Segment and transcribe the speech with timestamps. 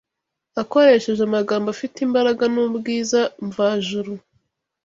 [0.61, 4.13] akoresheje amagambo afite imbaraga n’ubwiza mvajuru